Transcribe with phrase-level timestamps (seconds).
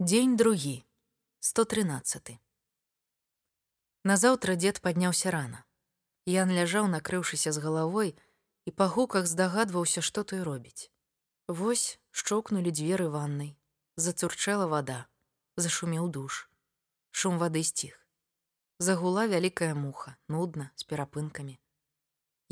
[0.00, 0.84] Дзень другі
[1.40, 2.38] 113.
[4.04, 5.64] Назаўтра дзед падняўся рана.
[6.22, 8.14] Ян ляжаў, накрыўшыся з галавой
[8.62, 10.94] і па гуках здагадваўся, што той робіць.
[11.50, 13.58] Вось шчоўкнулі дзверы ваннай,
[13.98, 15.10] зацурчэла вада,
[15.58, 16.46] зашумеў душ.
[17.10, 17.98] Шум вады сціх.
[18.78, 21.58] Загула вялікая муха, нудна, з перапынкамі.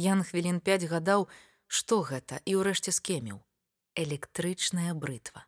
[0.03, 1.31] Ян хвілін пяць гадаў,
[1.71, 3.39] што гэта і ўрэшце скеміў:
[3.95, 5.47] электрычная брытва.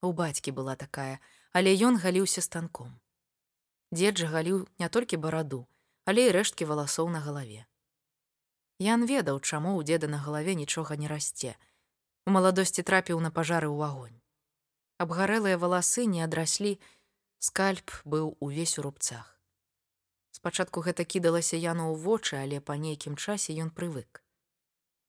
[0.00, 1.18] У бацькі была такая,
[1.50, 3.00] але ён галіўся станком.
[3.90, 5.66] Дзед жа галіў не толькі бараду,
[6.04, 7.66] але і рэшткі валасоў на галаве.
[8.78, 11.56] Ян ведаў, чаму ў дзеда на галаве нічога не расце.
[12.26, 14.20] У маладосці трапіў на пажары ў агонь.
[15.02, 16.78] Абгарэлыя валасы не адраслі,
[17.42, 19.34] скальп быў увесь у рубцах.
[20.30, 24.22] Спачатку гэта кідалася яну ў вочы, але па нейкім часе ён прывык.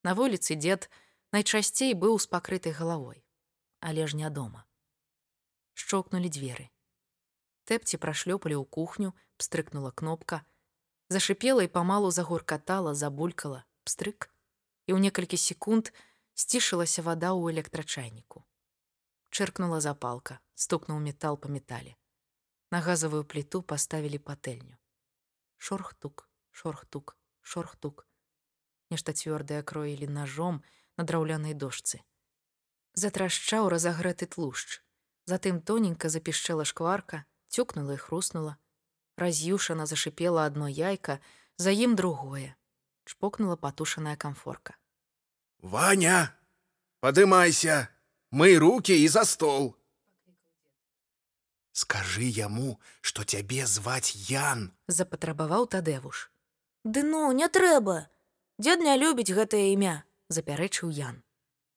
[0.02, 0.90] На вуліцы дзед
[1.30, 3.22] найчасцей быў з пакрытай галавой,
[3.86, 4.66] але ж не дома
[5.80, 6.68] шчокнули дзверы.
[7.64, 10.44] Тэпці прашлёпалі ў кухню, пстрыкнула кнопка,
[11.08, 14.28] зашипела і памалу загуркатала, забулькала, пстрык,
[14.92, 15.94] і ў некалькі секунд
[16.36, 18.44] сцішылася вада ў электрачайніку.
[19.30, 21.96] Чыркнула запалка, стукнуў метал па метале.
[22.74, 24.76] На газавую пліту паставілі патэльню.
[25.58, 28.06] Шорхтук, шорхтук, шорхтук.
[28.90, 30.62] Нешта цвёрдае кроілі ножом
[30.98, 32.02] на драўлянай дошцы.
[32.98, 34.82] Затрашчаў разагрэты тлушч.
[35.30, 37.22] Затым тоненька запішчэла шкварка,
[37.54, 38.58] цюкнула і хрустнула.
[39.14, 41.20] Раз'юшана зашипела одно яйка,
[41.58, 42.56] за ім другое.
[43.06, 44.74] Чпокнула патушаная камфорка.
[45.62, 46.34] Ваня,
[47.00, 47.90] падымайся,
[48.32, 49.76] мы руки і за стол.
[51.74, 56.32] Скажы яму, што цябе зваць Ян, запатрабаваў тадэвуш.
[56.84, 58.10] Ды ну, не трэба.
[58.58, 61.22] Дзед не любіць гэтае імя, запярэчыў Ян.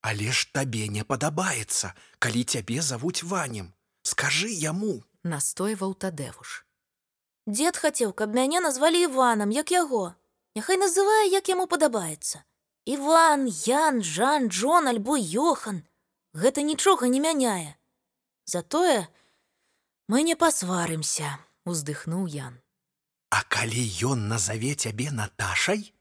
[0.03, 3.73] Але ж табе не падабаецца, калі цябе завуць ванем.
[4.03, 6.67] Скажы яму, настойваў тадэвуш.
[7.47, 10.15] Дзед хацеў, каб мяне назвалі Іванам, як яго.
[10.59, 12.43] Няхай называе, як яму падабаецца.
[12.85, 15.87] Іван, Ян, Жан, Джон альбо Йохан.
[16.35, 17.79] Гэта нічога не мяняе.
[18.45, 19.07] Затое
[20.09, 22.59] мы не пасварымся, уздыхнуў Ян.
[23.31, 25.95] А калі ён назаве цябе Наташай,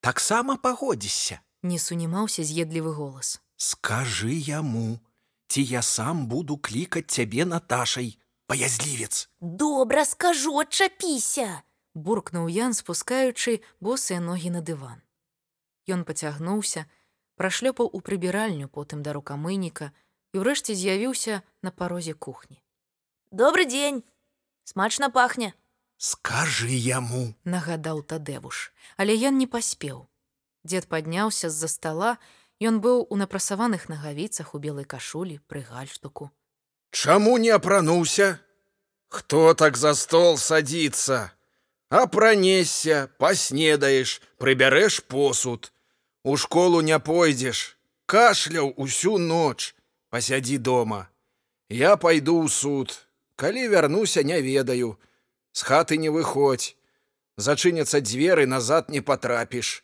[0.00, 3.40] таксама пагодзішся не сунімаўся з'едлівы голас.
[3.56, 5.00] Скажы яму,
[5.48, 9.28] ці я сам буду клікаць цябе Наташай, паязлівец.
[9.40, 11.62] Добра скажу, адчапіся,
[11.94, 15.00] буркнуў Ян, спускаючы босыя ногі на дыван.
[15.88, 16.86] Ён пацягнуўся,
[17.40, 19.92] прашлёпаў у прыбіральню потым да рукамыніка
[20.34, 22.60] і ўрэшце з'явіўся на парозе кухні.
[23.30, 24.04] Добры дзень,
[24.64, 25.54] смачна пахне.
[25.96, 30.06] Скажы яму, нагадаў тадэвуш, але ён не паспеў.
[30.64, 32.18] Дзед падняўся з-за стола,
[32.62, 36.30] Ён быў у напрасаваных нагавіцах у белай кашулі пры гальштуку.
[36.90, 38.38] Чаму не апрануўся?
[39.08, 41.32] Хто так за стол садіцца?
[41.90, 45.72] Апранесся, паснедаеш, прыбярэш посуд.
[46.22, 47.76] У школу не пойдзеш,
[48.06, 49.74] кашляў усю ноч,
[50.10, 51.10] пасядзі дома.
[51.68, 52.94] Я пайду ў суд,
[53.36, 54.96] калі вярнуся, не ведаю,
[55.52, 56.78] з хаты не выходзь.
[57.36, 59.82] Зачыняцца дзверы назад не патрапіш.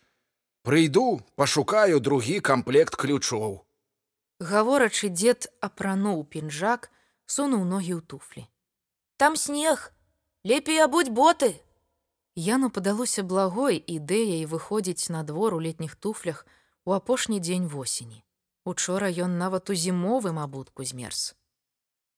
[0.62, 3.64] Прыйду, пашукаю другі камплект ключоў.
[4.40, 6.92] Гаворачы дзед апрануў пінжак,
[7.24, 8.44] сунуў ногі ў туфлі.
[9.16, 9.92] Там снег,
[10.44, 11.60] лепей абудь боты.
[12.36, 16.46] Яну падалося благой ідэяй выходзіць на двор у летніх туфлях
[16.84, 18.24] у апошні дзень восені.
[18.64, 21.34] Учора ён нават у зімовым абутку змерз.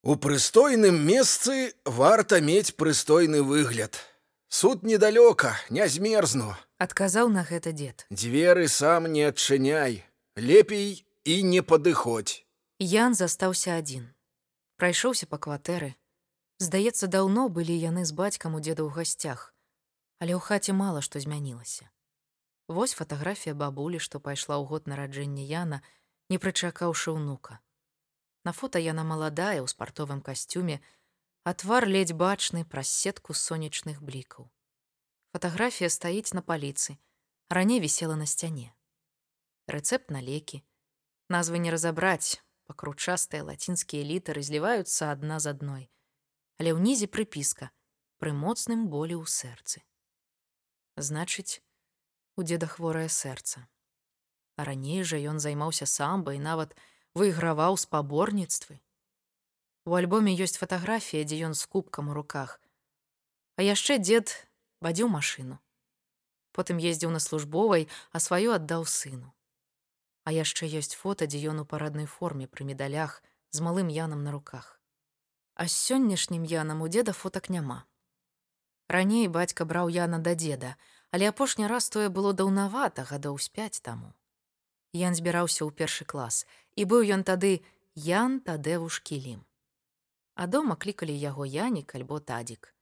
[0.02, 4.02] У прыстойным месцы варта мець прыстойны выгляд.
[4.52, 6.52] Суд недалёка, не змерзну
[6.82, 8.06] адказаў на гэта дзед.
[8.10, 10.02] Дзверы сам не адчыняй,
[10.36, 12.42] лепей і не падыходзь.
[12.82, 14.10] Ян застаўся адзін.
[14.76, 15.94] Прайшоўся па кватэры.
[16.58, 19.54] Здаецца, даўно былі яны з бацькам у дзеда ў гасцях,
[20.18, 21.90] але ў хаце мала што змянілася.
[22.68, 25.82] Вось фатаграфія бабулі, што пайшла ў год нараджэння Яна,
[26.30, 27.62] не прычакаўшы ўнука.
[28.44, 31.01] На фота яна маладая ў спартовым касцюме, а
[31.50, 34.46] твар ледзь бачны праз сетку сонечных блікаў.
[35.34, 36.94] Фатаграфія стаіць на паліцы,
[37.50, 38.70] раней вісела на сцяне.
[39.66, 40.62] Рэцэпт на лекі.
[41.26, 42.38] Назвы не разабраць,
[42.70, 45.84] пакручастыя лацінскія літары зліваюцца адна з адной.
[46.62, 47.74] Але ўнізе прыпіска
[48.22, 49.82] пры моцным болі ў сэрцы.
[50.94, 51.58] Значыць,
[52.38, 53.66] у дзеда хворае сэрца.
[54.54, 56.78] А раней жа ён займаўся самбай, нават
[57.18, 58.78] выйграваў спаборніцтвы.
[59.84, 62.60] У альбоме ёсць фатаграфія, дзе ён з кубкам у руках.
[63.58, 64.30] А яшчэ дзед
[64.78, 65.58] вадзіў машыну.
[66.54, 69.34] Потым ездзіў на службовай, а сваю аддаў сыну.
[70.22, 74.30] А яшчэ ёсць фота, дзе ён у параднай форме пры медалях з малым янам на
[74.30, 74.78] руках.
[75.58, 77.82] А з сённяшнім янам у дзеда фотак няма.
[78.86, 80.76] Раней бацька браў яна да дзеда,
[81.10, 84.14] але апошні раз тое было даўнавата гадоў з пяць таму.
[84.94, 86.46] Ян збіраўся ў першы клас,
[86.76, 87.64] і быў ён тады
[87.94, 89.42] Ян Тадэвуш Кілім.
[90.34, 92.74] А дома клікалі яго Янік альбо тадзік.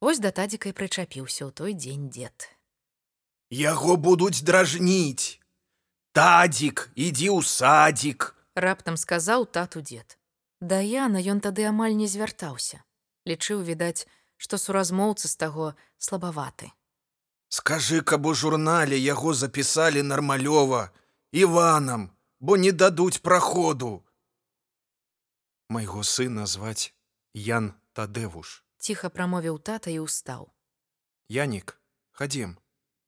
[0.00, 2.48] Вось да тадзіка і прычапіўся ў той дзень дзед.
[3.50, 5.40] Яго будуць дражніць.
[6.12, 8.34] Тадзік, ідзі ў садзік.
[8.54, 10.16] Раптам сказаў тату дзед.
[10.60, 12.84] Да Яна ён тады амаль не звяртаўся.
[13.28, 16.72] Лічыў, відаць, што суразмоўцы з таго слабаваты.
[17.48, 20.92] Скажы, каб у журнале яго запісалі нармалёва,
[21.32, 22.10] Іванам,
[22.40, 24.04] бо не дадуць праходу.
[25.70, 26.90] Майго сына зваць
[27.32, 28.64] Ян Тадэвуш.
[28.82, 30.50] Ціха прамовіў тата і ўстаў.
[31.30, 31.78] Янік,
[32.10, 32.58] хадзем.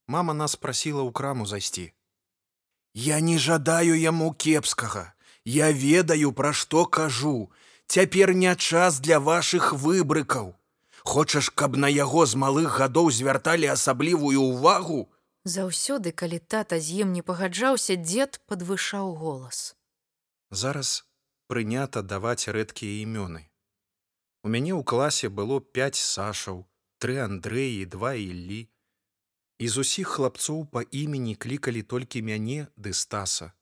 [0.07, 1.91] Мама нас прасіла ў краму зайсці.
[2.95, 5.11] Я не жадаю яму кепскага.
[5.45, 7.51] Я ведаю, пра што кажу.
[7.91, 10.55] Цяпер не час для вашых выбрыкаў.
[11.03, 15.11] Хочаш, каб на яго з малых гадоў звярталі асаблівую ўвагу?
[15.43, 19.75] Заўсёды, калі тата з ім не пагаджаўся, дзед падвышаў голас.
[20.55, 21.03] Зараз
[21.53, 23.45] прынята даваць рэдкія імёны.
[24.41, 26.65] У мяне ў класе было пяць сашаў,
[26.97, 28.61] тры Андрэі, два Іллі.
[29.61, 33.53] І з усіх хлапцоў па імені клікалі толькі мяне ды стаса,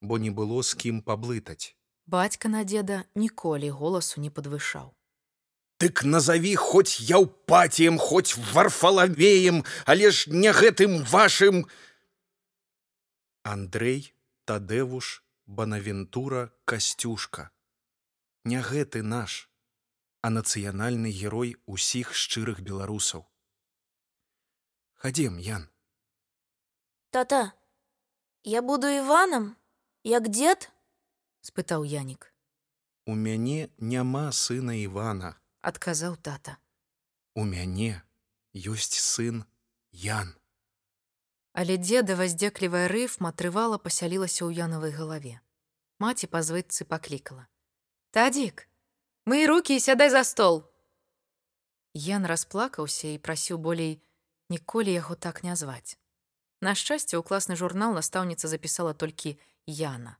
[0.00, 1.74] бо не было з кім паблытаць.
[2.06, 4.94] Бацька на дзеда ніколі голасу не падвышаў.
[5.82, 11.66] Дык назаві хоць яўпаціем, хоць варфалавеем, але ж не гэтым вашым.
[13.42, 14.14] Андрэй,
[14.46, 17.50] Тадэвуш, Банавентура, Касцюшка.
[18.44, 19.50] Не гэты наш,
[20.24, 23.28] а нацыянальны герой усіх шчырых беларусаў.
[24.94, 25.68] Хадзем, Ян.
[27.10, 27.52] Тата,
[28.44, 29.56] я буду Іванам,
[30.04, 30.72] як дзед?
[31.44, 32.32] спытаў Янік.
[33.04, 35.36] У мяне няма сына Івана.
[35.60, 36.56] Адказаў тата.
[37.36, 38.00] У мяне
[38.56, 39.44] ёсць сын
[39.92, 40.32] Ян.
[41.52, 45.40] Але дзедава здзеклівая рыфма трывала пасялілася ў янавай галаве.
[46.00, 47.48] Маці па звыцы паклікала:
[48.16, 48.68] «Тадзік,
[49.28, 50.64] мы рукі і сядай за стол.
[51.94, 54.00] Ян расплакаўся і прасіў болей
[54.48, 56.00] ніколі яго так не зваць.
[56.60, 60.16] На шчасце, у класны журнал настаўніца запісала толькі Яна.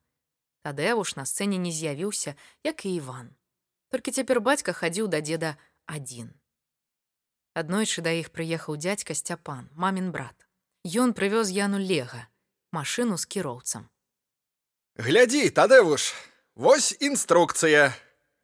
[0.63, 3.35] Тадэвуш на сцэне не з'явіўся, як і Іван.
[3.91, 5.57] Толькі цяпер бацька хадзіў да дзеда
[5.87, 6.31] адзін.
[7.55, 10.47] Аднойчы да іх прыехаў дзядзька сцяпан, мамін брат.
[10.85, 12.27] Ён прывёз яну лега,
[12.75, 13.89] машыну з кіроўцам.
[14.99, 16.13] Глядзі, Тадэвуш,
[16.55, 17.95] Вось інструкцыя.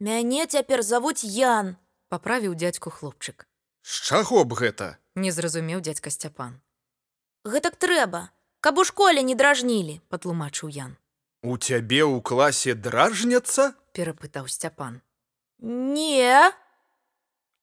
[0.01, 1.77] Мяне цяпер завуць Ян.
[2.09, 3.45] Паправіў дзядзьку хлопчык.
[3.83, 4.97] З чаго б гэта?
[5.15, 6.63] Не зразумеў дзядзька сцяпан.
[7.45, 8.31] Гэтак трэба,
[8.65, 10.97] каб у школе не дражнілі, патлумачыў Ян.
[11.43, 13.75] У цябе ў класе дражняцца?
[13.93, 15.03] перапытаў сцяпан.
[15.59, 16.55] Не,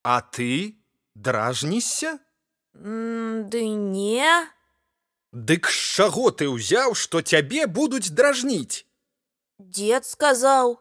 [0.04, 0.76] А ты
[1.16, 2.20] дражнішся?
[2.76, 4.30] Ды не.
[5.36, 8.88] Дык з чаго ты ўзяў, што цябе будуць дражніць?
[9.60, 10.80] Дед сказаў,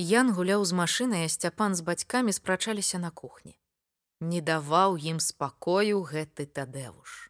[0.00, 3.58] Ян гуляў з машынай, а сцяпан з бацькамі спрачаліся на кухні.
[4.24, 7.28] Не даваў ім спакою гэты тадэвуш.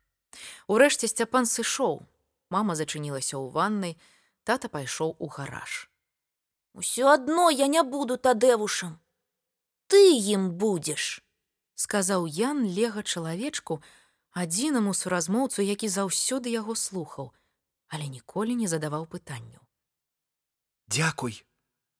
[0.70, 2.06] Урэшце сцяпан сышоў.
[2.46, 3.98] Мама зачынілася ў ваннай,
[4.44, 5.90] тата пайшоў у гараж.
[6.78, 9.00] усё адно я не буду тадэвушам.
[9.88, 11.24] Ты ім будзеш.
[11.74, 13.82] сказаў Ян лега чалавечку,
[14.42, 17.32] адзінаму суразмоўцу, які заўсёды яго слухаў,
[17.88, 19.62] але ніколі не задаваў пытанняў.
[20.88, 21.44] Дзякуй.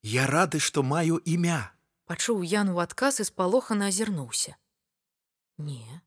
[0.03, 1.75] Я рады, што маю імя.
[2.07, 4.55] Пачуў Ян у адказ і спалохана азірнуўся.
[5.59, 6.01] Не,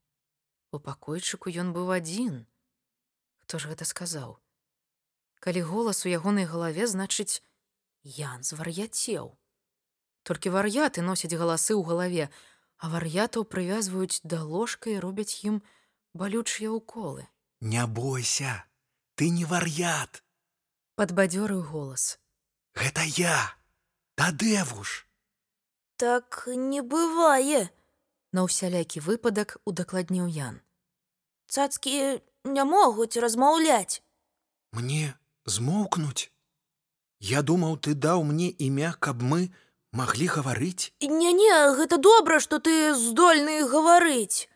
[0.71, 2.47] у пакойчыку ён быў адзін.
[3.43, 4.39] Хто ж гэта сказаў?
[5.43, 7.43] Калі голас у ягонай галаве, значыць,
[8.03, 9.37] Ян звар'яцеў.
[10.23, 12.25] Толькі вар'яты носяць галасы ў галаве,
[12.81, 15.61] а вар'ятаў прывязваюць да ложка і робяць ім
[16.13, 17.27] балючыя ўколы.
[17.61, 18.65] Не бойся,
[19.15, 20.23] ты не вар'ят.
[20.95, 22.19] Падбадзёрыў голас.
[22.75, 23.55] Гэта я.
[24.15, 25.07] Тадэвуш.
[25.97, 27.69] Так не бывае.
[28.31, 30.61] На ўсялякі выпадак удакладніў Ян.
[31.51, 34.01] Цацкі не могуць размаўляць.
[34.71, 35.13] Мне
[35.45, 36.31] змоўкнуць.
[37.19, 39.51] Я думаў, ты даў мне імя, каб мы
[39.91, 40.93] маглі гаварыць.
[41.01, 44.47] Не-не, гэта добра, што ты здольны гаварыць.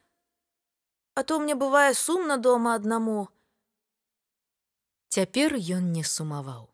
[1.16, 3.30] А то мне бывае сумна дома аднаму.
[5.16, 6.68] Цяпер ён не сумаваў.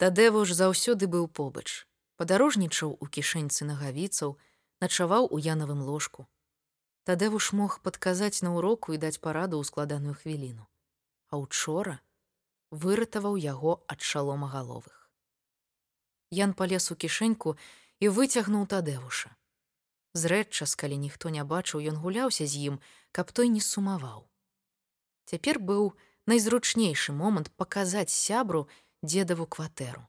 [0.00, 1.84] Тадэвуш заўсёды быў побач,
[2.16, 4.38] падарожнічаў у кішэньцы нагавіцаў,
[4.80, 6.24] начаваў у янавым ложку.
[7.04, 10.64] Тадэвуш мог падказаць на ўроку і даць параду ў складаную хвіліну.
[11.28, 12.00] А учора
[12.72, 14.96] выратаваў яго ад шаломагаловых.
[16.32, 17.58] Ян палез у кішэньку
[18.00, 19.36] і выцягнуў тадэвуша.
[20.16, 22.80] Зрэдчас, калі ніхто не бачыў, ён гуляўся з ім,
[23.12, 24.24] каб той не сумаваў.
[25.28, 25.92] Цяпер быў
[26.26, 28.66] найзручнейшы момант паказаць сябру
[29.02, 30.04] дзедаву кватэру.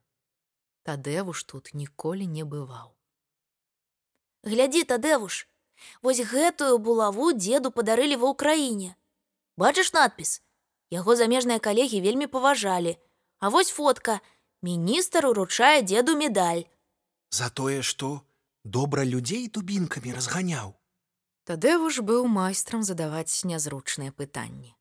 [0.83, 2.91] Тадэвуш тут ніколі не бываў.
[4.43, 5.48] Глядзі, тадэвуш,
[6.01, 8.95] вось гэтую булаву дзеду падарылі ва ўкраіне.
[9.55, 10.41] Бачыш надпіс.
[10.91, 12.98] Яго замежныя калегі вельмі паважалі.
[13.39, 14.19] А вось фотка.
[14.62, 16.63] Міністр уручае дзеду медаль.
[17.31, 18.22] За тое, што
[18.63, 20.75] добра людзей дубінкамі разганяў.
[21.44, 24.76] Тадэвуш быў майстрам задаваць нязручныя пытанні.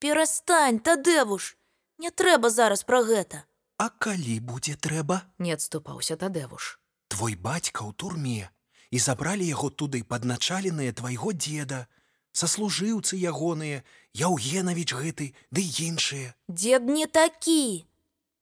[0.00, 1.56] Перастань, тадэвуш,
[2.00, 3.44] Не трэба зараз пра гэта.
[3.76, 6.80] А калі будзе трэба, Не адступаўся тадэвуш.
[7.08, 8.48] твой бацька ў турме
[8.90, 11.86] і забралі яго туды падначаленыя твайго деда,
[12.32, 13.84] саслужыўцы ягоныя,
[14.16, 16.34] Яўгенавіч гэты, ды іншыя.
[16.48, 17.86] Дзед не такі.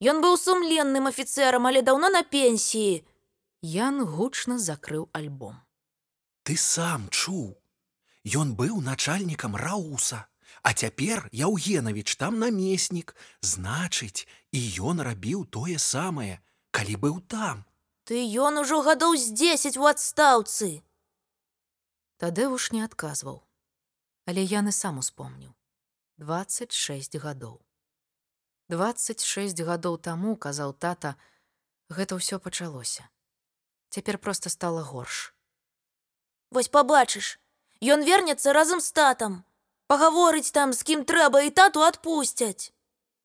[0.01, 3.05] Ён быў сумленным афіцэрам, але даўно на пенсіі.
[3.61, 5.59] Ян гучна закрыў альбом.
[6.49, 7.61] Ты сам чуў.
[8.25, 10.25] Ён быў начальнікам Рауса,
[10.63, 13.15] А цяпер Яўгенавіч там намеснік,
[13.45, 16.41] значыць, і ён рабіў тое самае,
[16.73, 17.65] калі быў там.
[18.09, 20.83] Ты ён ужо гадоў з 10 у адстаўцы.
[22.17, 23.45] Тадэвуш не адказваў.
[24.25, 25.53] Але яны сам успомніў.
[26.17, 27.61] 26 гадоў.
[28.69, 31.17] 26 гадоў таму, казаў тата,
[31.93, 33.09] гэта ўсё пачалося.
[33.93, 35.38] Цяпер проста стала горш.
[36.51, 37.39] Вось пабачыш,
[37.81, 39.45] Ён вернецца разам з татам.
[39.87, 42.75] Пагаворыць там, з кім трэба і тату адпусцяць.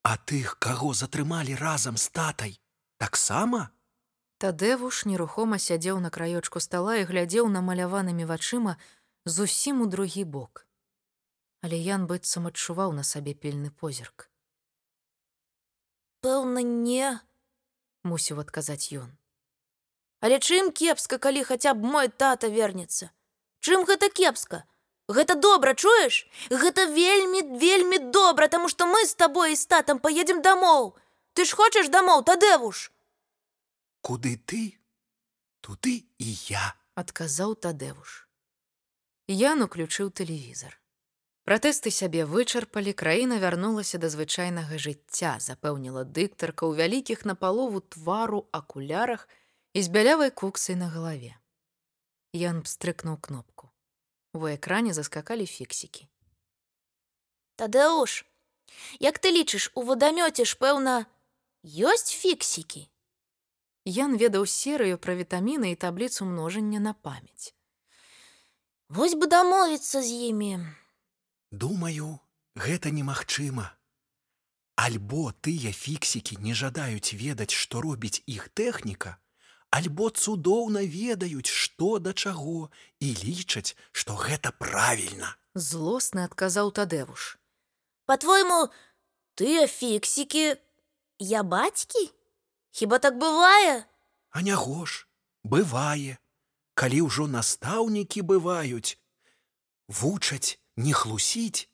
[0.04, 2.60] А тых, каго затрымалі разам з татай,
[3.02, 3.72] таксама?
[4.38, 8.78] Тадэвуш нерухома сядзеў на краёчку стала і глядзеў намаляванымі вачыма
[9.26, 10.68] зусім у другі бок.
[11.64, 14.30] Але Ян быццам адчуваў на сабе пільны позірк.
[16.22, 17.20] Пэўна, не.
[18.04, 19.16] мусіў адказаць ён.
[20.24, 23.12] Але чым кепска, калі хаця б мой тата вернецца.
[23.60, 24.64] Чым гэта кепска?
[25.12, 26.24] Гэта добра, чуеш?
[26.48, 30.96] Гэта вельмі, вельмі добра, таму што мы з табой і з татам паедзем дамоў.
[31.36, 32.88] Ты ж хочаш дамоў, тадэвуш.
[34.00, 34.80] Куды ты?
[35.60, 36.72] Туды і я.
[36.96, 38.30] адказаў тадэвуш.
[39.28, 40.78] Ян уключыў тэлевізор.
[41.44, 49.28] Пратэсты сябе вычарпалі, краіна вярнулася да звычайнага жыцця, запэўніла дыктарка ў вялікіх напалову твару акулярах
[49.28, 49.43] і
[49.82, 51.34] з бялявай куксай на галаве.
[52.34, 53.74] Ян пстрыкнуў кнопку.
[54.34, 56.06] У экране заскакалі фіксікі.
[57.58, 58.26] Тадэуш,
[59.00, 61.06] як ты лічыш, у вадамёце ж пэўна,
[61.66, 62.90] ёсць фіксікі.
[63.86, 67.54] Ян ведаў серыю пра вітаміны і табліцу множання на памяць.
[68.90, 70.70] Вось бы дамовіцца з імі.
[71.52, 72.20] Думаю,
[72.54, 73.74] гэта немагчыма.
[74.78, 79.18] Альбо тыя фіксікі не жадаюць ведаць, што робіць іх тэхніка,
[79.74, 82.70] альбо цудоўна ведаюць, што да чаго
[83.02, 85.34] і лічаць, што гэта правільна.
[85.58, 87.38] Злосны адказаў тадэвуш.
[88.06, 88.70] Па-твойму,
[89.34, 90.62] тыя фіксікі,
[91.20, 92.06] я бацькі?
[92.78, 93.86] Хіба так бывае?
[94.30, 95.10] А няго ж,
[95.42, 96.22] бывае,
[96.78, 98.98] калі ўжо настаўнікі бываюць,
[99.90, 101.66] вучаць не хлусіць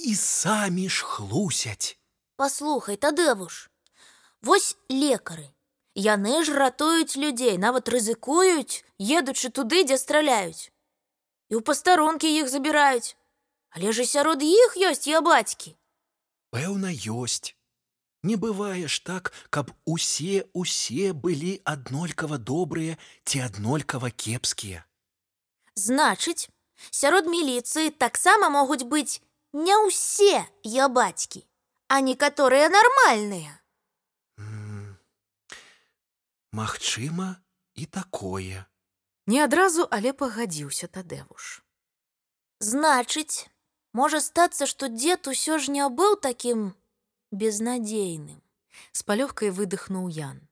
[0.00, 2.00] і самі ж хлусяць.
[2.40, 3.68] Паслухай, тадэвуш.
[4.40, 5.52] Вось лекары.
[5.98, 10.70] Яны ж ратуюць людзей, нават рызыкуюць, едучы туды, дзе страляюць.
[11.50, 13.18] І ў пастарункі іх забіраюць.
[13.74, 15.74] Але ж і сярод іх ёсць я бацькі.
[16.54, 17.58] Пэўна, ёсць.
[18.22, 22.94] Не бывае ж так, каб усе усе былі аднолькава добрыя
[23.26, 24.86] ці аднолькава кепскія.
[25.74, 26.46] Значыць,
[26.90, 29.18] сярод міліцыі таксама могуць быць
[29.52, 31.42] не ўсе я бацькі,
[31.90, 33.58] а некаторыя нармальныя.
[36.52, 37.36] Магчыма,
[37.74, 38.64] і такое.
[39.26, 41.62] Не адразу, але пагадзіўся тадэвуш.
[42.60, 43.50] Значыць,
[43.92, 46.72] можа стацца, што дзед усё ж не быў такім
[47.30, 48.40] безнадзейным.
[48.92, 50.48] З палёгкай выдыхнуў Ян.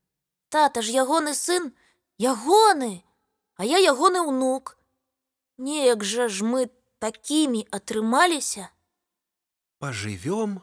[0.48, 1.72] Тата ж ягоны сын,
[2.18, 3.02] ягоны,
[3.56, 4.76] а я ягоны ўнук.
[5.56, 6.68] Неяк жа ж мы
[7.00, 8.68] такімі атрымаліся.
[9.80, 10.60] Пажывём,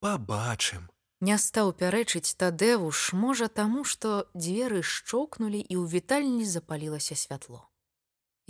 [0.00, 0.88] пабачым.
[1.24, 7.60] Не стаў пярэчыць тадэвуш, можа таму, што дзверы шчоўкнулі і ў вітальні запалілася святло.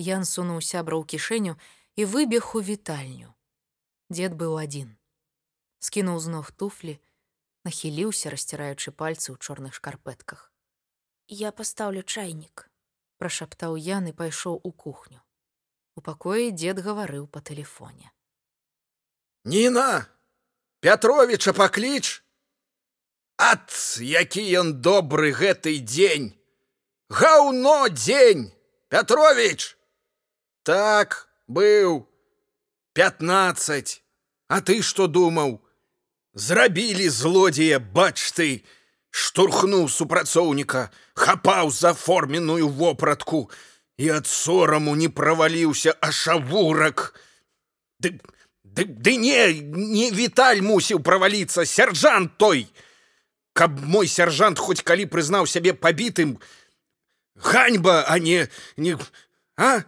[0.07, 1.55] Ян сунуў сябра ў кішэню
[1.95, 3.31] і выбег у вітальню.
[4.11, 4.97] Дзед быў адзін.
[5.79, 6.97] Скінуў з ног туфлі,
[7.69, 10.51] нахіліўся, расціраючы пальцы ў чорных шкарпэтках.
[11.29, 12.67] Я пастаўлю чайнік.
[13.23, 15.23] Прашаптаў Ян і пайшоў у кухню.
[15.95, 18.11] У пакоі дзед гаварыў па тэлефоне.
[19.47, 20.11] Ніна,
[20.85, 22.24] Пятровіча пакліч.
[23.45, 26.33] Ат, які ён добры гэты дзень.
[27.13, 28.53] Гаўно дзень,
[28.89, 29.77] Пятрович!
[30.63, 32.07] Так, быў.
[32.95, 34.01] Пятнаццаць.
[34.49, 35.61] А ты што думаў?
[36.33, 38.65] Зрабілі злодзея, бач ты,
[39.11, 43.51] штурхнуў супрацоўніка, хапаў за форменную вопратку
[43.99, 47.13] і ад сораму не праваліўся ашавурак.
[48.01, 48.17] Ды,
[48.65, 52.67] ды, ды не, не Віталь мусіў праваліцца, сяржант той.
[53.55, 56.39] Каб мой сяржант хоць калі прызнаў сябе пабітым,
[57.39, 58.99] ганьба, а не, не
[59.57, 59.85] а?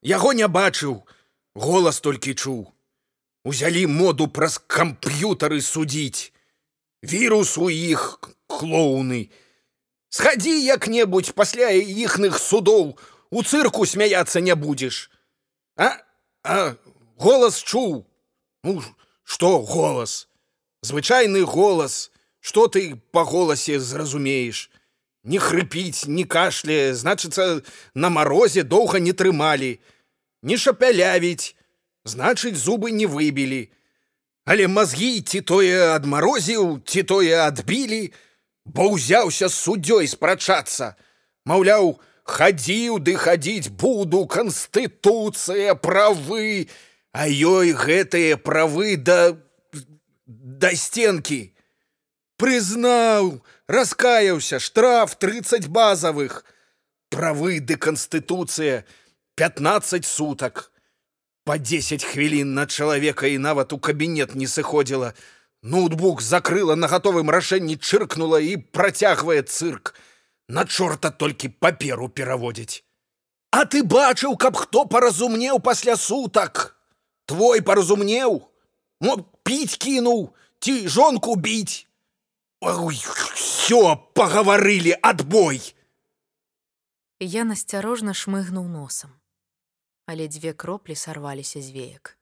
[0.00, 1.04] Яго не бачыў,
[1.54, 2.72] голас толькі чуў.
[3.44, 6.32] Узялі моду праз камп'ютары судзіць.
[7.04, 9.28] Вірус у іх клоуны.
[10.08, 12.96] Схадзі як-небудзь пасля іхных судоў
[13.28, 15.10] у цырку смяяцца не будзеш.
[15.76, 16.00] А,
[16.40, 16.76] а
[17.20, 18.06] голас чуў.
[18.64, 18.80] Ну,
[19.24, 20.28] што голас?
[20.80, 22.13] Звычайны голас.
[22.44, 24.68] Што ты па голасе зразумееш?
[25.24, 29.78] Не хрыпіць, не кашляе, значыцца, на марозе доўга не трымалі
[30.44, 31.56] не шапялявіць,
[32.04, 33.72] значыць, зубы не выбілі.
[34.44, 38.12] Але мазгі ці тое адмарозіў, ці тое адбілі,
[38.68, 40.94] бо ўзяўся з суддзёй спрачацца.
[41.48, 41.96] Маўляў,
[42.28, 46.68] хадзіў ды хадзіць буду, канстытуцыя, правы,
[47.14, 49.38] А ёй гэтыя правы да
[50.26, 51.53] да сценкі.
[52.44, 56.44] Прызнаў, раскаяўся, штраф 30 базавых.
[57.08, 58.84] Правы ды канстытуцыя,
[59.36, 60.70] 15 суток.
[61.48, 65.14] По 10 хвілін на чалавека і нават у кабінет не сыходзіла.
[65.62, 69.94] Ноутбук закрыла на гатовым рашэнні чыркнула і працягвае цырк.
[70.48, 72.84] На чорта толькі паперу пераводзіць.
[73.56, 76.76] А ты бачыў, каб хто паразумнеў пасля сутак.
[77.24, 78.44] Твой паразумнеў,
[79.00, 79.16] Мо
[79.48, 81.88] піць кінуў, ці жонку біць.
[82.64, 82.96] Ой,
[83.34, 85.60] все, пагаварылі адбой.
[87.20, 89.12] Я насцярожна шмыгнуў носам
[90.06, 92.18] але дзве кроплі сарваліся з веек.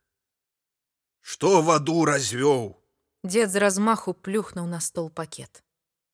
[1.20, 2.74] Што ваду развёў?
[3.24, 5.62] Дзед з размаху плюхнуў на стол пакет.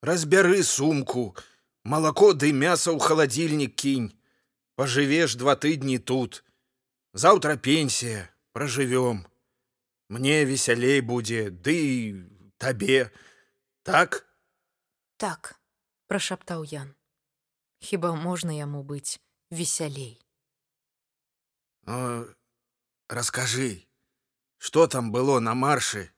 [0.02, 1.34] Разбяры сумку,
[1.84, 4.12] малако ды мяса ў халадзільнік кінь.
[4.76, 6.44] Пажывеш два тыдні тут.
[7.12, 9.26] Заўтра пенсія, пражывём.
[10.08, 13.10] Мне весялей будзе, ды табе.
[13.88, 14.28] Так?
[15.16, 15.56] Так,
[16.12, 16.92] прашаптаў Ян.
[17.80, 19.16] Хіба можна яму быць
[19.48, 20.20] весялей.
[21.86, 22.28] О,
[23.08, 23.88] расскажы,
[24.58, 26.12] что там было на маршы?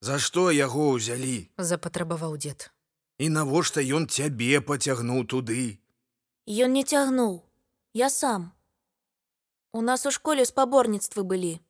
[0.00, 1.54] За што яго ўзялі?
[1.58, 2.74] запатрабаваў дзед.
[3.22, 5.78] І навошта ён цябе пацягнуў туды?
[6.50, 7.46] Ён не цягнуў,
[7.94, 8.50] я сам.
[9.70, 11.60] У нас у школе спаборніцтвы былі.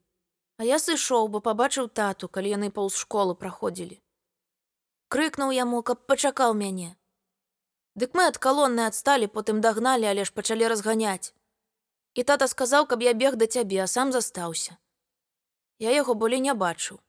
[0.57, 4.01] А я сышоў, бо пабачыў тату, калі яны паўз школу праходзілі.
[5.11, 6.95] Крыкнуў яму, каб пачакаў мяне.
[7.99, 11.35] Дык мы ад калонны адсталі, потым дагналі, але ж пачалі разганяць.
[12.15, 14.79] І тата сказаў, каб я бег да цябе, а сам застаўся.
[15.83, 17.01] Я яго болей не бачыў.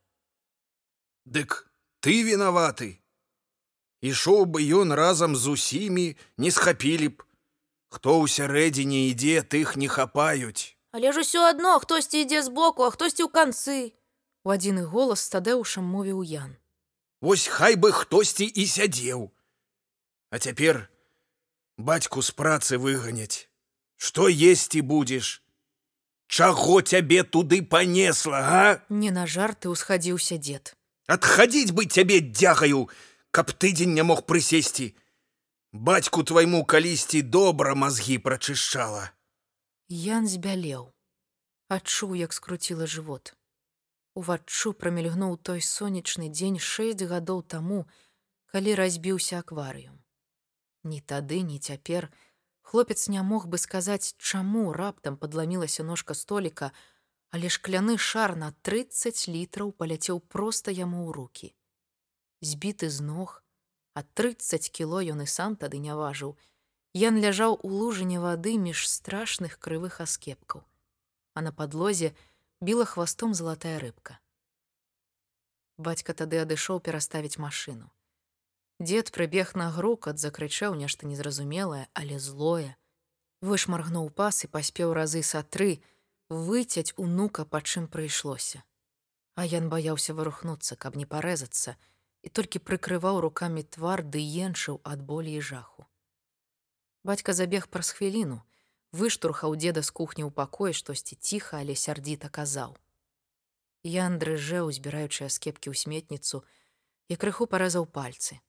[1.25, 1.69] Дык
[2.01, 2.97] ты вінаваты.
[4.01, 7.25] Ішоў бы ён разам з усімі, не схапілі б.
[7.93, 10.73] Хто ўсярэдзіне ідзе, тых не хапаюць.
[10.89, 13.93] Але ж усё адно, хтосьці ідзе збоку, а хтосьці ў канцы.
[14.41, 16.57] У адзіны голас стадэўшам мовіў Ян.
[17.21, 19.29] Вось хай бы хтосьці і сядзеў.
[20.34, 20.89] А цяпер
[21.77, 23.47] бацьку з працы выганяць.
[23.97, 25.43] Што есці будзеш?
[26.25, 28.63] Чаго цябе туды панесла, а?
[28.89, 30.73] Не на жарты ўсхадзіўся дзед.
[31.05, 32.89] Адхадзіць бы цябе дзягаю,
[33.29, 34.95] каб тыдзень не мог прысесці.
[35.71, 39.12] Бацьку твайму калісьці добра мазгі прачышчала.
[39.91, 40.89] Ян збялеў,
[41.67, 43.36] адчуў, як скруціла жывот.
[44.13, 47.86] Уваччу прамільгнуў той сонечны дзень шэсць гадоў таму,
[48.52, 50.02] калі разбіўся акварыум.
[50.84, 52.12] Ні тады, ні цяпер,
[52.71, 56.71] Хлопец не мог бы сказаць, чаму раптам падламілася ножка століка,
[57.32, 61.47] але шкляны шар на 30 літраў паляцеў проста яму ў руки.
[62.39, 63.43] Збіты з ног,
[63.93, 66.38] а 30 кіло ён і сам тады не важыў.
[66.95, 70.63] Ян ляжаў у лужыне вады між страшных крывых аскепкаў,
[71.36, 72.15] а на падлозе
[72.62, 74.19] біла хвастом залатая рыбка.
[75.82, 77.89] Бацька тады адышоў пераставіць машыну.
[78.78, 82.78] Дед прыбег на грукат, закрычаў нешта незразумелае, але злое.
[83.41, 85.82] Вышмаргнуў пас і паспеў разы са тры
[86.30, 88.62] выцяць унука, па чым прыйшлося.
[89.34, 91.78] А ян баяўся вырухнуцца, каб не парэзацца,
[92.21, 95.89] і толькі прыкрываў рукамі твар ды еншыў ад болі і жаху.
[97.04, 98.45] Бацька забег праз хвіліну,
[98.91, 102.75] выштурхаў деда з кухні ў пакоі штосьці ціха, але сярдзіта казаў.
[103.84, 106.43] Ян дрыжэў, збіраючы аскепкі ў сметніцу,
[107.10, 108.39] і крыху паразаў пальцы.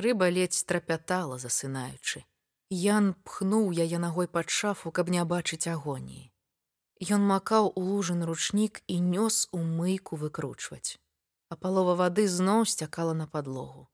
[0.00, 2.24] Рыба ледзь трапятала, засынаючы.
[2.70, 6.32] Ян пхнуў яе нагой пад шафу, каб не бачыць агоніі.
[7.00, 11.00] Ён макаў у лужын ручнік і нёс у мыйку выкручваць,
[11.48, 13.88] а палова вады зноў сцякала на падлогу.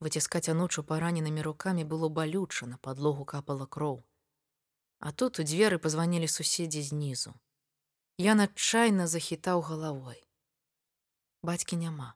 [0.00, 4.04] Выціскаць анучу параненымі рукамі было балюча, на падлогу капала кроў.
[5.00, 7.32] А тут у дзверы пазванілі суседзі знізу.
[8.20, 10.20] Ян адчайна захітаў галавой.
[11.40, 12.12] Бацькі няма.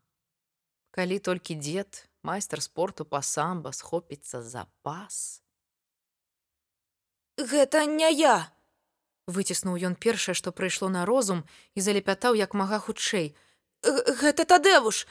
[0.92, 5.40] Калі толькі дзед, майстар спорту па самба схопіцца за пас.
[7.40, 8.52] Гэта не я.
[9.26, 11.40] Выціснуў ён першае, што прыйшло на розум
[11.72, 13.32] і залепятаў як мага хутчэй.
[14.20, 15.08] Гэта тадэвуш.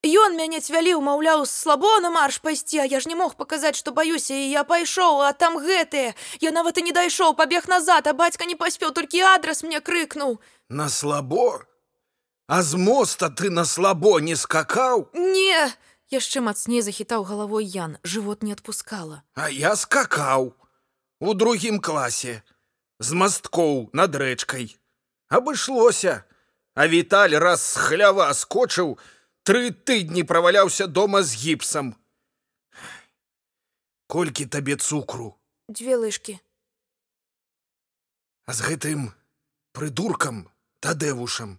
[0.00, 3.92] Ён мяне цвяліў, маўляў, слабо на марш пайсці, а я ж не мог паказаць, што
[3.92, 6.14] баюся, і я пайшоў, а там гэтыя.
[6.40, 10.40] Я нават і не дайшоў, пабег назад, а бацька не паспеў, толькі адрас мне крыкнуў.
[10.70, 11.60] На слабо?
[12.48, 15.68] А з моста ты на слабо не скакаў, Не,
[16.10, 19.22] Яшчэ мацней захітаў галавой Ян, жывот не адпускала.
[19.36, 20.54] а я скакаў
[21.20, 22.42] у другім класе
[22.98, 24.74] з масткоў над рэчкай.
[25.28, 26.24] Абышлося,
[26.74, 28.98] а Віталь раз з хлява скочыў,
[29.50, 31.88] тры тыдні праваляўся дома з гіпсам.
[34.06, 35.34] Колькі табе цукру,
[35.66, 36.38] дзве лыжкі.
[38.46, 39.10] а з гэтым
[39.74, 40.46] прыдуркам
[40.78, 41.58] тадэвушам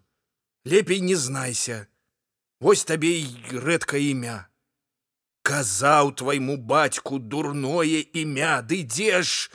[0.64, 1.88] лепей не знайся.
[2.64, 4.48] Вось табе і рэдка імя.
[5.44, 9.52] Казаў твайму бацьку дурное імя, ды дзе ж?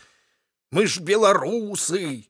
[0.76, 2.28] Мы ж беларусы.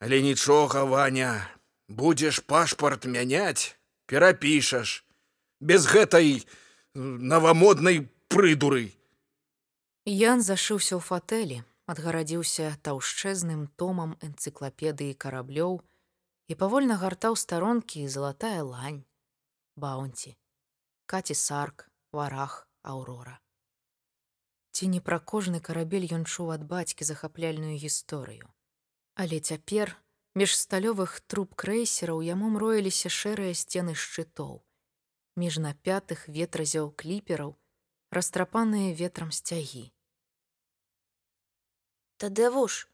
[0.00, 1.44] Але нічога, Ваня,
[1.88, 3.76] будзеш пашпарт мяняць,
[4.12, 5.00] перапішаш
[5.60, 6.44] без гэтай
[6.94, 8.92] навамоднай прыдуры.
[10.04, 15.80] Ян зашыўся ў фатэлі, адгарадзіўся таўшчэзным томам энцыклапедыі караблёў
[16.52, 19.00] і павольна гартаў старонкі залатая лань,
[19.80, 20.36] баунці,
[21.06, 23.40] каці сарк, варах, аўрора.
[24.76, 28.52] Ці не пра кожны карабель ён чуў ад бацькі захапляльную гісторыю.
[29.14, 29.96] Але цяпер
[30.34, 34.64] між сталёвых труб крэйсераў яму мроіліся шэрыя сцены шчытоў,
[35.36, 37.56] між напятых ветразяў кліпераў,
[38.10, 39.92] растрапаныя ветрам сцягі.
[42.16, 42.88] Тадэвуш,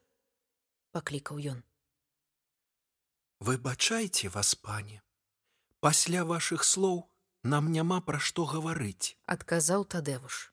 [0.91, 1.63] паклікаў ён.
[3.39, 5.03] Выбачайце вас, пане.
[5.81, 7.07] Пасля вашых слоў
[7.45, 9.15] нам няма пра што гаварыць.
[9.27, 10.51] адказаў тадэвуш.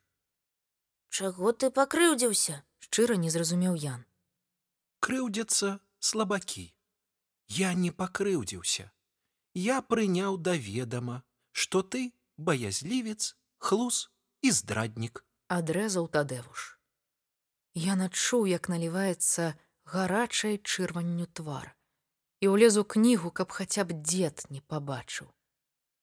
[1.10, 2.62] чаго ты пакрыўдзіўся?
[2.78, 4.04] Шчыра не зразумеў Ян.
[5.00, 6.75] Крыўдзяцца слабакі.
[7.48, 8.90] Я не пакрыўдзіўся.
[9.54, 14.10] Я прыняў да ведама, што ты баязлівец, хлус
[14.42, 15.24] і здраднік.
[15.48, 16.78] адрэзаў тадэвуш.
[17.74, 19.54] Я адчуў, як наліваецца
[19.84, 21.76] гарачай чырванню твар
[22.40, 25.30] і ўлезу кнігу, каб хаця б дзед не пабачыў.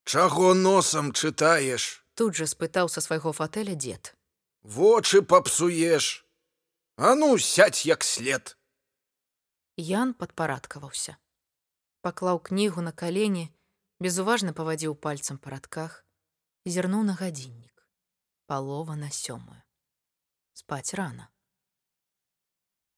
[0.05, 2.03] Чаго носам чытаеш?
[2.15, 4.15] Тут жа спытаў са свайго фатэля дзед.
[4.63, 6.25] Вочы папсуеш.
[6.97, 8.57] А ну сядь як след.
[9.77, 11.17] Ян падпарадкаваўся.
[12.03, 13.47] Паклаў кнігу на калені,
[14.03, 15.93] безуважна павадзіў пальцам па радках,
[16.67, 17.87] зірнуў на гадзіннік.
[18.45, 19.61] Палова на сёмую.
[20.51, 21.29] Спаць рана.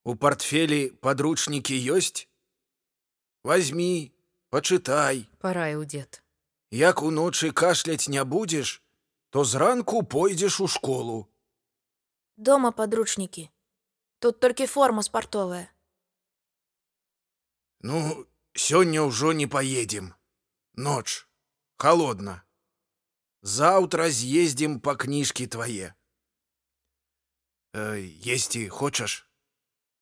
[0.10, 2.26] У портфелі падручнікі ёсць?
[3.46, 4.10] Возьмі,
[4.50, 5.30] пачытай.
[5.38, 6.22] Параіў дзед.
[6.74, 8.82] Як уночы кашляць не будзеш,
[9.30, 11.30] то зранку пойдзеш у школу.
[12.38, 13.50] Дома падручнікі.
[14.18, 15.70] Тут толькі форма спартовая.
[17.82, 20.16] Ну, сёння ўжо не поедем.
[20.74, 21.28] Ноч,
[21.78, 22.44] холодна.
[23.42, 25.94] Заўтра з'ездзім па кніжкі твае.
[27.76, 29.28] Э, есці хочаш?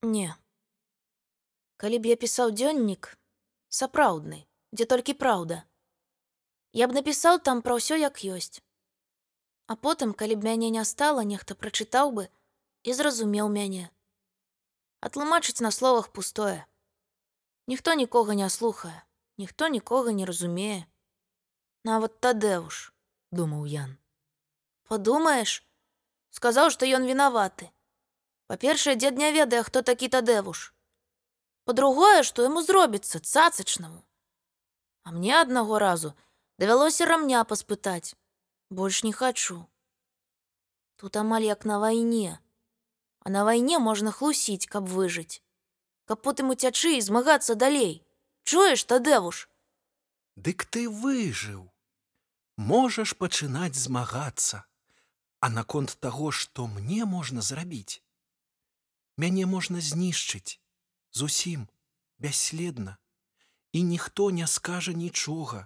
[0.01, 0.35] Не.
[1.77, 3.17] Калі б я пісаў дзённік,
[3.67, 5.65] сапраўдны, дзе толькі праўда.
[6.71, 8.61] Я б напісаў там пра ўсё як ёсць.
[9.67, 12.29] А потым, калі б мяне не стала, нехта прачытаў бы
[12.83, 13.89] і зразумеў мяне.
[15.01, 16.63] А тлумачыць на словах пустое.
[17.67, 19.03] Ніхто нікога не слухае,
[19.37, 20.85] ніхто нікога не разумее.
[21.83, 22.93] Нават тадэуш,
[23.31, 23.97] думаў Ян.
[24.87, 25.65] падумаеш,
[26.29, 27.69] сказаў, што ён вінаваты.
[28.47, 30.73] Па-першае, дзед не ведае, хто такі тадэвуш.
[31.65, 34.03] Па-другое, што яму зробіцца цацачнаму.
[35.03, 36.13] А мне аднаго разу
[36.59, 38.15] давялося рамня паспытаць.
[38.69, 39.67] Больш не хачу.
[40.95, 42.39] Тут амаль як на вайне.
[43.19, 45.42] А на вайне можна хлусіць, каб выжыць.
[46.13, 48.05] Каб потым уцячы і змагацца далей.
[48.45, 49.37] Чуеш, тадэвуш?
[50.37, 51.73] Дык ты выжыў.
[52.55, 54.61] Можаш пачынаць змагацца.
[55.41, 58.05] А наконт таго, што мне можна зрабіць.
[59.17, 60.61] Мяне можна знішчыць
[61.17, 61.65] зусім
[62.19, 62.97] бясследна.
[63.71, 65.65] І ніхто не скажа нічога,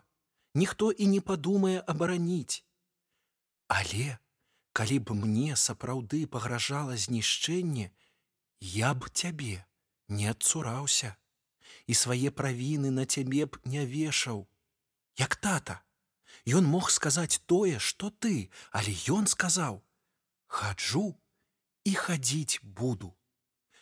[0.55, 2.63] ніхто і не падумае абараніць.
[3.67, 4.15] Але
[4.71, 7.91] калі б мне сапраўды пагражала знішчэнне,
[8.63, 9.67] я б цябе
[10.07, 11.15] не адцураўся
[11.87, 14.47] і свае правіны на цябе б не вешаў.
[15.17, 15.81] Як тата,
[16.47, 19.83] Ён мог сказаць тое, што ты, але ён сказаў:
[20.47, 21.19] «Хаджу
[21.83, 23.11] і хадзіць буду,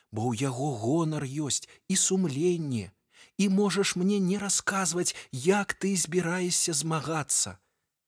[0.10, 2.90] бо ў яго гонар ёсць і сумленне,
[3.38, 7.62] і можаш мне не расказваць, як ты збіраешся змагацца.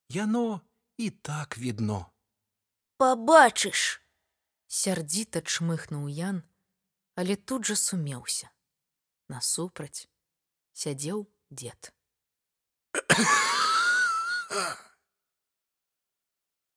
[0.10, 0.62] Яно
[0.98, 2.10] і так відно.
[2.98, 4.02] Пабачыш.
[4.68, 6.42] Сярдзіта чмыхнуў Ян,
[7.18, 8.52] але тут жа сумеўся.
[9.28, 10.08] Насупраць
[10.78, 11.94] сядзеў дзед.
[14.50, 14.87] Ah.